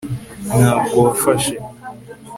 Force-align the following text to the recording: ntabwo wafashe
ntabwo 0.47 0.95
wafashe 1.05 1.53